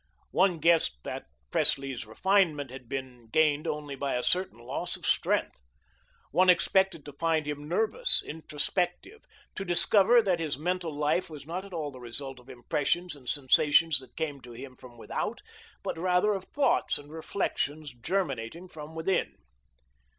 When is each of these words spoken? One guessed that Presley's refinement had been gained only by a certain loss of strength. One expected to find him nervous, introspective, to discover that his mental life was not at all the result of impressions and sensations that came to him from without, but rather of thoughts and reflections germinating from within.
One 0.31 0.57
guessed 0.57 0.95
that 1.03 1.27
Presley's 1.51 2.07
refinement 2.07 2.71
had 2.71 2.89
been 2.89 3.27
gained 3.27 3.67
only 3.67 3.93
by 3.93 4.15
a 4.15 4.23
certain 4.23 4.57
loss 4.57 4.95
of 4.95 5.05
strength. 5.05 5.61
One 6.31 6.49
expected 6.49 7.05
to 7.05 7.13
find 7.13 7.45
him 7.45 7.67
nervous, 7.69 8.23
introspective, 8.25 9.21
to 9.53 9.63
discover 9.63 10.19
that 10.23 10.39
his 10.39 10.57
mental 10.57 10.91
life 10.91 11.29
was 11.29 11.45
not 11.45 11.65
at 11.65 11.71
all 11.71 11.91
the 11.91 11.99
result 11.99 12.39
of 12.39 12.49
impressions 12.49 13.15
and 13.15 13.29
sensations 13.29 13.99
that 13.99 14.17
came 14.17 14.41
to 14.41 14.53
him 14.53 14.75
from 14.75 14.97
without, 14.97 15.43
but 15.83 15.99
rather 15.99 16.33
of 16.33 16.45
thoughts 16.45 16.97
and 16.97 17.11
reflections 17.11 17.93
germinating 17.93 18.67
from 18.67 18.95
within. 18.95 19.35